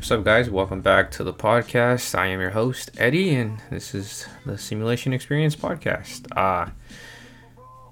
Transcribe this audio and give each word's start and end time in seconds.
What's 0.00 0.10
up, 0.12 0.24
guys? 0.24 0.48
Welcome 0.48 0.80
back 0.80 1.10
to 1.10 1.24
the 1.24 1.34
podcast. 1.34 2.18
I 2.18 2.28
am 2.28 2.40
your 2.40 2.52
host, 2.52 2.90
Eddie, 2.96 3.34
and 3.34 3.62
this 3.68 3.94
is 3.94 4.26
the 4.46 4.56
Simulation 4.56 5.12
Experience 5.12 5.54
podcast. 5.54 6.26
Uh, 6.34 6.70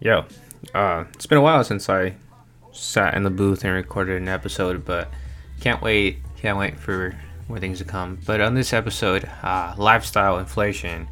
yo, 0.00 0.24
uh, 0.72 1.04
it's 1.12 1.26
been 1.26 1.36
a 1.36 1.42
while 1.42 1.62
since 1.64 1.90
I 1.90 2.14
sat 2.72 3.12
in 3.12 3.24
the 3.24 3.30
booth 3.30 3.62
and 3.62 3.74
recorded 3.74 4.22
an 4.22 4.26
episode, 4.26 4.86
but 4.86 5.10
can't 5.60 5.82
wait, 5.82 6.20
can't 6.38 6.56
wait 6.56 6.80
for 6.80 7.14
more 7.46 7.60
things 7.60 7.76
to 7.80 7.84
come. 7.84 8.18
But 8.24 8.40
on 8.40 8.54
this 8.54 8.72
episode, 8.72 9.28
uh, 9.42 9.74
lifestyle 9.76 10.38
inflation. 10.38 11.08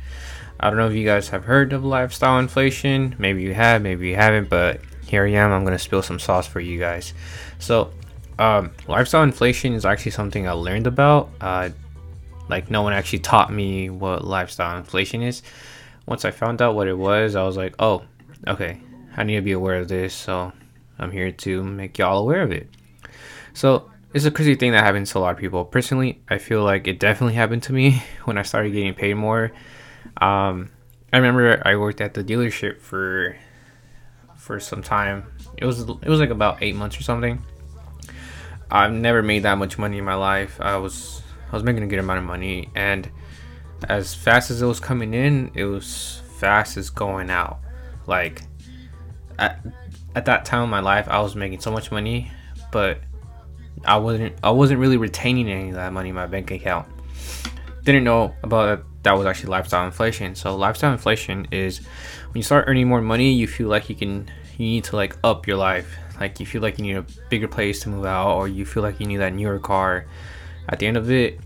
I 0.59 0.71
don't 0.71 0.79
know 0.79 0.89
if 0.89 0.95
you 0.95 1.05
guys 1.05 1.29
have 1.29 1.45
heard 1.45 1.75
of 1.75 1.85
lifestyle 1.85 2.39
inflation. 2.39 3.15
Maybe 3.19 3.43
you 3.43 3.53
have, 3.53 3.83
maybe 3.83 4.09
you 4.09 4.17
haven't, 4.17 4.49
but 4.49 4.81
here 5.05 5.27
I 5.27 5.33
am. 5.33 5.53
I'm 5.53 5.63
going 5.63 5.77
to 5.77 5.79
spill 5.79 6.01
some 6.01 6.19
sauce 6.19 6.47
for 6.47 6.59
you 6.59 6.79
guys. 6.79 7.13
So, 7.59 7.93
um, 8.39 8.71
lifestyle 8.87 9.23
inflation 9.23 9.73
is 9.73 9.85
actually 9.85 10.13
something 10.13 10.47
I 10.47 10.53
learned 10.53 10.87
about. 10.87 11.31
Uh, 11.41 11.71
like, 12.49 12.71
no 12.71 12.83
one 12.83 12.93
actually 12.93 13.21
taught 13.21 13.53
me 13.53 13.91
what 13.91 14.25
lifestyle 14.25 14.77
inflation 14.79 15.23
is. 15.23 15.43
Once 16.07 16.25
I 16.25 16.31
found 16.31 16.63
out 16.63 16.75
what 16.75 16.87
it 16.87 16.97
was, 16.97 17.35
I 17.35 17.43
was 17.43 17.57
like, 17.57 17.75
oh, 17.79 18.03
okay, 18.47 18.81
I 19.17 19.25
need 19.25 19.37
to 19.37 19.43
be 19.43 19.53
aware 19.53 19.81
of 19.81 19.89
this. 19.89 20.15
So, 20.15 20.53
I'm 20.99 21.11
here 21.11 21.33
to 21.33 21.63
make 21.65 21.99
y'all 21.99 22.19
aware 22.19 22.43
of 22.43 22.53
it. 22.53 22.69
So, 23.55 23.91
it's 24.15 24.25
a 24.25 24.31
crazy 24.31 24.55
thing 24.55 24.73
that 24.73 24.85
happens 24.85 25.11
to 25.13 25.19
a 25.19 25.21
lot 25.21 25.33
of 25.33 25.39
people. 25.39 25.65
Personally, 25.65 26.23
I 26.29 26.39
feel 26.39 26.63
like 26.63 26.87
it 26.87 26.99
definitely 26.99 27.35
happened 27.35 27.63
to 27.65 27.73
me 27.73 28.03
when 28.25 28.39
I 28.39 28.43
started 28.43 28.73
getting 28.73 28.95
paid 28.95 29.15
more. 29.15 29.53
Um, 30.19 30.71
I 31.13 31.19
remember 31.19 31.63
I 31.65 31.77
worked 31.77 32.01
at 32.01 32.15
the 32.15 32.25
dealership 32.25 32.81
for 32.81 33.37
for 34.37 34.61
some 34.61 34.83
time. 34.83 35.27
It 35.57 35.65
was 35.65 35.81
it 35.81 36.09
was 36.09 36.21
like 36.21 36.31
about 36.31 36.63
eight 36.63 36.77
months 36.77 36.99
or 36.99 37.03
something. 37.03 37.43
I've 38.71 38.93
never 38.93 39.23
made 39.23 39.45
that 39.45 39.59
much 39.59 39.79
money 39.79 39.99
in 39.99 40.05
my 40.05 40.15
life. 40.15 40.61
I 40.61 40.77
was 40.77 41.23
I 41.51 41.55
was 41.55 41.63
making 41.63 41.83
a 41.83 41.87
good 41.87 41.99
amount 41.99 42.19
of 42.19 42.25
money, 42.25 42.69
and 42.75 43.09
as 43.89 44.15
fast 44.15 44.51
as 44.51 44.63
it 44.63 44.67
was 44.67 44.81
coming 44.81 45.15
in, 45.15 45.51
it 45.55 45.65
was 45.65 46.23
fast 46.39 46.77
as 46.77 46.91
going 46.91 47.31
out. 47.31 47.61
Like 48.07 48.43
at 49.39 49.65
at 50.15 50.25
that 50.25 50.45
time 50.45 50.65
in 50.65 50.71
my 50.71 50.81
life, 50.81 51.07
I 51.09 51.21
was 51.21 51.37
making 51.37 51.61
so 51.61 51.71
much 51.71 51.91
money, 51.91 52.31
but 52.73 53.01
I 53.85 53.99
wasn't 53.99 54.35
I 54.43 54.51
wasn't 54.51 54.81
really 54.81 54.97
retaining 54.97 55.49
any 55.49 55.69
of 55.69 55.75
that 55.77 55.93
money 55.93 56.09
in 56.09 56.15
my 56.15 56.27
bank 56.27 56.51
account. 56.51 56.89
Didn't 57.85 58.05
know 58.05 58.35
about 58.43 58.85
that 59.07 59.13
was 59.13 59.25
actually 59.25 59.51
lifestyle 59.51 59.87
inflation. 59.87 60.35
So 60.35 60.57
lifestyle 60.57 60.93
inflation 60.93 61.47
is 61.53 61.79
when 61.79 62.35
you 62.35 62.43
start 62.43 62.65
earning 62.67 62.89
more 62.89 63.01
money, 63.01 63.33
you 63.33 63.47
feel 63.47 63.69
like 63.69 63.89
you 63.89 63.95
can 63.95 64.29
you 64.59 64.67
need 64.67 64.85
to 64.85 64.97
like 64.97 65.17
up 65.23 65.47
your 65.47 65.57
life. 65.57 65.97
Like 66.19 66.41
you 66.41 66.47
feel 66.47 66.61
like 66.61 66.77
you 66.79 66.85
need 66.85 66.97
a 66.97 67.07
bigger 67.31 67.47
place 67.47 67.81
to 67.83 67.89
move 67.89 68.05
out, 68.05 68.35
or 68.35 68.49
you 68.49 68.67
feel 68.67 68.83
like 68.83 68.99
you 68.99 69.07
need 69.07 69.19
that 69.19 69.33
newer 69.33 69.61
car. 69.61 70.07
At 70.69 70.81
the 70.81 70.89
end 70.89 70.97
of 70.97 71.09
it, 71.09 71.39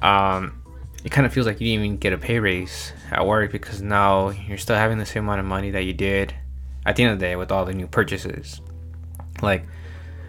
um, 0.00 0.62
it 1.02 1.10
kind 1.10 1.26
of 1.26 1.32
feels 1.32 1.44
like 1.44 1.60
you 1.60 1.66
didn't 1.66 1.84
even 1.84 1.96
get 1.96 2.12
a 2.12 2.18
pay 2.18 2.38
raise 2.38 2.92
at 3.10 3.26
work 3.26 3.50
because 3.50 3.82
now 3.82 4.28
you're 4.28 4.58
still 4.58 4.76
having 4.76 4.98
the 4.98 5.06
same 5.06 5.24
amount 5.24 5.40
of 5.40 5.46
money 5.46 5.72
that 5.72 5.82
you 5.82 5.92
did 5.92 6.32
at 6.86 6.94
the 6.94 7.02
end 7.02 7.12
of 7.12 7.18
the 7.18 7.26
day 7.26 7.34
with 7.34 7.50
all 7.50 7.64
the 7.64 7.74
new 7.74 7.88
purchases. 7.88 8.60
Like 9.42 9.64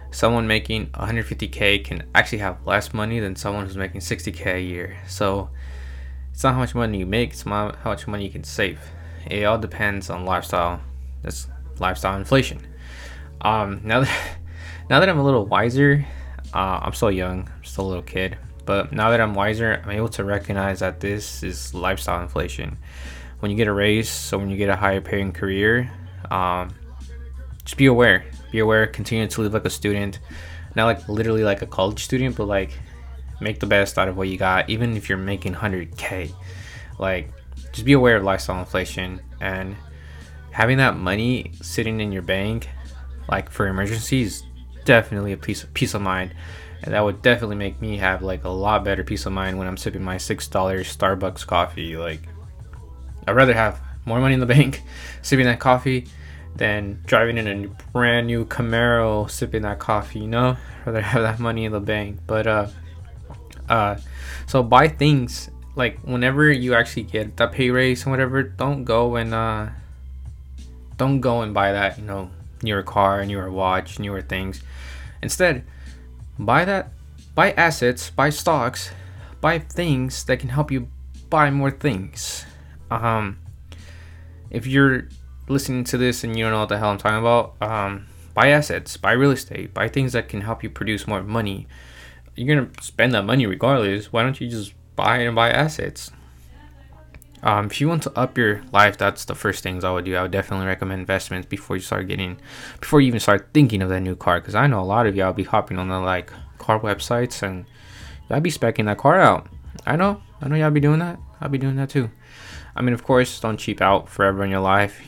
someone 0.10 0.48
making 0.48 0.88
150k 0.88 1.86
can 1.86 2.04
actually 2.16 2.40
have 2.40 2.66
less 2.66 2.96
money 2.96 3.20
than 3.20 3.36
someone 3.36 3.68
who's 3.68 3.78
making 3.78 4.02
60k 4.02 4.56
a 4.56 4.62
year. 4.62 4.98
So 5.08 5.50
it's 6.34 6.44
not 6.44 6.56
how 6.56 6.60
much 6.60 6.74
money 6.74 6.98
you 6.98 7.06
make, 7.06 7.32
it's 7.32 7.44
how 7.44 7.72
much 7.86 8.08
money 8.08 8.26
you 8.26 8.32
can 8.32 8.44
save. 8.44 8.80
It 9.30 9.44
all 9.44 9.60
depends 9.60 10.10
on 10.10 10.26
lifestyle. 10.26 10.82
That's 11.22 11.48
lifestyle 11.80 12.18
inflation. 12.18 12.60
Um, 13.42 13.82
now 13.84 14.02
that 14.02 14.38
now 14.90 15.00
that 15.00 15.08
I'm 15.08 15.20
a 15.20 15.24
little 15.24 15.46
wiser, 15.46 16.06
uh, 16.54 16.80
I'm 16.82 16.94
still 16.94 17.12
young, 17.12 17.48
I'm 17.56 17.64
still 17.64 17.86
a 17.86 17.90
little 17.90 18.04
kid, 18.04 18.38
but 18.66 18.92
now 18.92 19.12
that 19.12 19.22
I'm 19.22 19.36
wiser, 19.36 19.82
I'm 19.84 19.92
able 19.92 20.10
to 20.10 20.24
recognize 20.24 20.80
that 20.80 21.00
this 21.00 21.44
is 21.44 21.74
lifestyle 21.74 22.22
inflation. 22.22 22.78
When 23.40 23.52
you 23.52 23.58
get 23.58 23.68
a 23.68 23.74
raise, 23.74 24.10
so 24.10 24.38
when 24.38 24.50
you 24.50 24.58
get 24.58 24.70
a 24.70 24.76
higher 24.76 25.02
paying 25.02 25.34
career, 25.34 25.92
um, 26.32 26.74
just 27.64 27.78
be 27.78 27.86
aware. 27.86 28.26
Be 28.52 28.60
aware. 28.60 28.88
Continue 28.88 29.28
to 29.28 29.42
live 29.42 29.54
like 29.54 29.66
a 29.66 29.70
student, 29.70 30.20
not 30.76 30.86
like 30.86 31.08
literally 31.08 31.44
like 31.44 31.62
a 31.62 31.68
college 31.68 32.04
student, 32.04 32.36
but 32.38 32.48
like 32.48 32.72
make 33.44 33.60
the 33.60 33.66
best 33.66 33.98
out 33.98 34.08
of 34.08 34.18
what 34.18 34.28
you 34.28 34.38
got, 34.38 34.70
even 34.70 34.96
if 34.98 35.10
you're 35.10 35.18
making 35.18 35.54
100k. 35.54 36.32
Like, 37.00 37.32
just 37.72 37.86
be 37.86 37.94
aware 37.94 38.16
of 38.16 38.24
lifestyle 38.24 38.60
inflation 38.60 39.22
and 39.42 39.76
having 40.52 40.78
that 40.78 40.96
money 40.96 41.52
sitting 41.62 42.00
in 42.00 42.12
your 42.12 42.22
bank, 42.22 42.70
like 43.30 43.50
for 43.50 43.68
emergencies, 43.68 44.44
definitely 44.86 45.32
a 45.34 45.38
piece 45.38 45.64
of 45.64 45.74
peace 45.74 45.94
of 45.94 46.02
mind. 46.02 46.34
And 46.84 46.94
that 46.94 47.04
would 47.04 47.22
definitely 47.22 47.56
make 47.56 47.82
me 47.82 47.98
have 47.98 48.22
like 48.22 48.44
a 48.44 48.50
lot 48.50 48.84
better 48.84 49.04
peace 49.04 49.26
of 49.26 49.32
mind 49.32 49.58
when 49.58 49.68
I'm 49.68 49.78
sipping 49.78 50.04
my 50.04 50.18
six 50.18 50.48
dollars 50.48 50.96
Starbucks 50.96 51.48
coffee. 51.48 51.98
Like, 51.98 52.22
I'd 53.28 53.36
rather 53.36 53.54
have 53.54 53.82
more 54.06 54.20
money 54.20 54.34
in 54.34 54.40
the 54.40 54.46
bank, 54.58 54.82
sipping 55.22 55.46
that 55.46 55.60
coffee, 55.60 56.08
than 56.56 57.02
driving 57.06 57.38
in 57.38 57.48
a 57.48 57.68
brand 57.92 58.28
new 58.28 58.46
Camaro, 58.46 59.30
sipping 59.30 59.64
that 59.64 59.80
coffee. 59.80 60.20
You 60.20 60.28
know, 60.28 60.58
I'd 60.82 60.86
rather 60.86 61.02
have 61.02 61.22
that 61.24 61.40
money 61.40 61.66
in 61.66 61.72
the 61.72 61.80
bank. 61.80 62.20
But 62.28 62.48
uh, 62.48 62.68
uh, 63.70 63.98
so 64.46 64.64
buy 64.64 64.88
things 64.88 65.50
like 65.76 66.00
whenever 66.02 66.52
you 66.52 66.76
actually 66.76 67.04
get 67.04 67.38
that 67.38 67.52
pay 67.52 67.70
raise 67.70 68.04
and 68.04 68.12
whatever. 68.12 68.44
Don't 68.44 68.84
go 68.84 69.16
and 69.16 69.34
uh, 69.34 69.70
don't 70.98 71.22
go 71.22 71.42
and 71.42 71.54
buy 71.54 71.72
that 71.72 71.98
you 71.98 72.06
know 72.06 72.30
newer 72.62 72.84
car, 72.84 73.26
newer 73.26 73.52
watch, 73.52 74.00
newer 74.00 74.22
things. 74.22 74.62
Instead, 75.22 75.64
buy 76.38 76.66
that 76.66 76.92
buy 77.36 77.52
assets, 77.54 78.10
buy 78.10 78.30
stocks, 78.30 78.92
buy 79.42 79.60
things 79.60 80.24
that 80.26 80.40
can 80.40 80.50
help 80.50 80.72
you 80.72 80.88
buy 81.30 81.50
more 81.50 81.72
things. 81.72 82.46
Um, 82.92 83.40
if 84.52 84.68
you're 84.68 85.10
listening 85.48 85.84
to 85.86 85.98
this 85.98 86.24
and 86.24 86.38
you 86.38 86.46
don't 86.46 86.54
know 86.54 86.60
what 86.60 86.70
the 86.70 86.78
hell 86.78 86.90
I'm 86.90 86.98
talking 86.98 87.18
about, 87.18 87.56
um, 87.60 88.06
buy 88.34 88.50
assets, 88.50 88.98
buy 88.98 89.14
real 89.14 89.32
estate, 89.32 89.74
buy 89.74 89.88
things 89.88 90.14
that 90.14 90.30
can 90.30 90.42
help 90.42 90.64
you 90.64 90.70
produce 90.70 91.08
more 91.08 91.24
money 91.24 91.68
you're 92.36 92.56
gonna 92.56 92.72
spend 92.82 93.14
that 93.14 93.26
money 93.26 93.46
regardless. 93.46 94.12
Why 94.12 94.24
don't 94.24 94.40
you 94.40 94.50
just 94.50 94.74
buy 94.96 95.20
and 95.20 95.36
buy 95.36 95.50
assets? 95.50 96.12
Um, 97.44 97.66
if 97.66 97.82
you 97.82 97.90
want 97.90 98.04
to 98.04 98.18
up 98.18 98.38
your 98.38 98.64
life, 98.72 98.98
that's 98.98 99.26
the 99.26 99.36
first 99.36 99.64
things 99.64 99.84
I 99.84 99.92
would 99.92 100.06
do. 100.06 100.16
I 100.16 100.22
would 100.22 100.32
definitely 100.32 100.66
recommend 100.66 101.02
investments 101.02 101.46
before 101.46 101.76
you 101.76 101.82
start 101.82 102.08
getting, 102.08 102.38
before 102.80 103.02
you 103.02 103.08
even 103.08 103.20
start 103.20 103.50
thinking 103.54 103.82
of 103.82 103.90
that 103.90 104.00
new 104.00 104.16
car. 104.16 104.40
Because 104.40 104.56
I 104.56 104.68
know 104.68 104.80
a 104.80 104.86
lot 104.86 105.08
of 105.08 105.16
y'all 105.18 105.34
be 105.34 105.44
hopping 105.44 105.78
on 105.78 105.90
the 105.90 106.00
like 106.00 106.32
car 106.58 106.80
websites 106.80 107.44
and 107.44 107.66
y'all 108.30 108.40
be 108.40 108.50
specking 108.50 108.86
that 108.86 108.98
car 108.98 109.20
out. 109.20 109.48
I 109.86 109.98
know, 109.98 110.22
I 110.42 110.48
know 110.48 110.56
y'all 110.56 110.72
be 110.72 110.80
doing 110.80 111.00
that. 111.00 111.20
I'll 111.42 111.50
be 111.50 111.58
doing 111.58 111.76
that 111.76 111.90
too. 111.90 112.10
I 112.78 112.82
mean, 112.82 112.94
of 112.94 113.04
course, 113.04 113.40
don't 113.42 113.58
cheap 113.58 113.82
out 113.82 114.08
forever 114.08 114.46
in 114.46 114.50
your 114.50 114.62
life. 114.62 115.06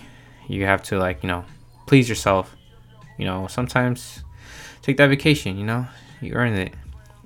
You 0.50 0.66
have 0.66 0.84
to 0.84 1.00
like, 1.00 1.24
you 1.24 1.28
know, 1.28 1.46
please 1.88 2.10
yourself. 2.10 2.54
You 3.18 3.26
know, 3.26 3.48
sometimes 3.48 4.26
take 4.82 4.98
that 4.98 5.08
vacation. 5.08 5.58
You 5.58 5.66
know, 5.66 5.88
you 6.20 6.34
earned 6.34 6.58
it. 6.58 6.74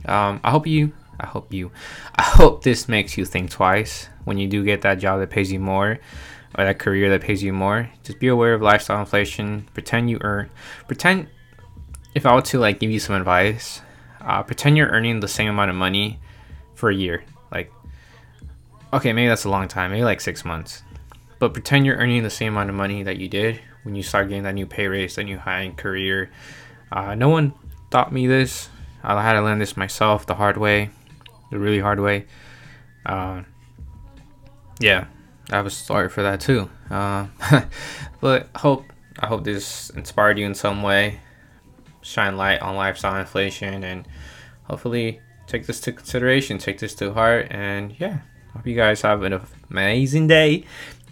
Um, 0.05 0.39
I 0.43 0.51
hope 0.51 0.67
you, 0.67 0.91
I 1.19 1.25
hope 1.25 1.53
you, 1.53 1.71
I 2.15 2.23
hope 2.23 2.63
this 2.63 2.87
makes 2.87 3.17
you 3.17 3.25
think 3.25 3.51
twice 3.51 4.09
when 4.25 4.37
you 4.37 4.47
do 4.47 4.63
get 4.63 4.81
that 4.81 4.99
job 4.99 5.19
that 5.19 5.29
pays 5.29 5.51
you 5.51 5.59
more 5.59 5.99
or 6.57 6.63
that 6.63 6.79
career 6.79 7.09
that 7.09 7.21
pays 7.21 7.43
you 7.43 7.53
more. 7.53 7.89
Just 8.03 8.19
be 8.19 8.27
aware 8.27 8.53
of 8.53 8.61
lifestyle 8.61 8.99
inflation. 8.99 9.67
Pretend 9.73 10.09
you 10.09 10.17
earn, 10.21 10.49
pretend 10.87 11.27
if 12.15 12.25
I 12.25 12.33
were 12.33 12.41
to 12.41 12.59
like 12.59 12.79
give 12.79 12.91
you 12.91 12.99
some 12.99 13.15
advice, 13.15 13.81
uh, 14.21 14.43
pretend 14.43 14.77
you're 14.77 14.89
earning 14.89 15.19
the 15.19 15.27
same 15.27 15.49
amount 15.49 15.69
of 15.69 15.75
money 15.75 16.19
for 16.75 16.89
a 16.89 16.95
year. 16.95 17.23
Like, 17.51 17.71
okay, 18.93 19.13
maybe 19.13 19.27
that's 19.27 19.45
a 19.45 19.49
long 19.49 19.67
time, 19.67 19.91
maybe 19.91 20.03
like 20.03 20.21
six 20.21 20.43
months, 20.43 20.83
but 21.39 21.53
pretend 21.53 21.85
you're 21.85 21.97
earning 21.97 22.23
the 22.23 22.29
same 22.29 22.53
amount 22.53 22.69
of 22.69 22.75
money 22.75 23.03
that 23.03 23.17
you 23.17 23.27
did 23.27 23.61
when 23.83 23.95
you 23.95 24.03
start 24.03 24.29
getting 24.29 24.43
that 24.43 24.55
new 24.55 24.65
pay 24.65 24.87
raise, 24.87 25.15
that 25.15 25.23
new 25.23 25.37
high 25.37 25.63
end 25.63 25.77
career. 25.77 26.29
Uh, 26.91 27.15
no 27.15 27.29
one 27.29 27.53
taught 27.91 28.11
me 28.11 28.27
this. 28.27 28.69
I 29.03 29.21
had 29.21 29.33
to 29.33 29.41
learn 29.41 29.59
this 29.59 29.77
myself 29.77 30.25
the 30.25 30.35
hard 30.35 30.57
way, 30.57 30.89
the 31.51 31.59
really 31.59 31.79
hard 31.79 31.99
way. 31.99 32.25
Uh, 33.05 33.43
yeah, 34.79 35.05
I 35.51 35.61
was 35.61 35.75
sorry 35.75 36.09
for 36.09 36.21
that 36.23 36.41
too. 36.41 36.69
Uh, 36.89 37.27
but 38.21 38.49
hope 38.55 38.85
I 39.19 39.27
hope 39.27 39.43
this 39.43 39.89
inspired 39.91 40.37
you 40.37 40.45
in 40.45 40.55
some 40.55 40.83
way. 40.83 41.19
Shine 42.01 42.37
light 42.37 42.61
on 42.61 42.75
lifestyle 42.75 43.19
inflation 43.19 43.83
and 43.83 44.07
hopefully 44.63 45.19
take 45.47 45.65
this 45.65 45.81
to 45.81 45.91
consideration, 45.91 46.57
take 46.57 46.79
this 46.79 46.95
to 46.95 47.13
heart, 47.13 47.47
and 47.51 47.99
yeah, 47.99 48.19
hope 48.53 48.65
you 48.65 48.75
guys 48.75 49.01
have 49.01 49.23
an 49.23 49.41
amazing 49.69 50.27
day. 50.27 50.63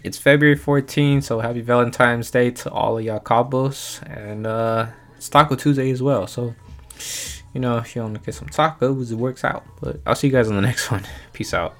It's 0.04 0.16
February 0.16 0.56
14th, 0.56 1.24
so 1.24 1.40
happy 1.40 1.60
Valentine's 1.60 2.30
Day 2.30 2.52
to 2.52 2.70
all 2.70 2.98
of 2.98 3.04
y'all 3.04 3.18
couples, 3.18 4.00
and 4.06 4.46
uh, 4.46 4.86
it's 5.16 5.28
Taco 5.28 5.56
Tuesday 5.56 5.90
as 5.90 6.00
well. 6.00 6.26
So 6.28 6.54
you 7.58 7.62
know, 7.62 7.78
if 7.78 7.96
you 7.96 8.02
want 8.02 8.14
to 8.14 8.20
get 8.20 8.34
some 8.36 8.46
tacos, 8.46 9.10
it 9.10 9.16
works 9.16 9.42
out. 9.42 9.66
But 9.80 10.00
I'll 10.06 10.14
see 10.14 10.28
you 10.28 10.32
guys 10.32 10.46
on 10.46 10.54
the 10.54 10.62
next 10.62 10.92
one. 10.92 11.02
Peace 11.32 11.52
out. 11.52 11.74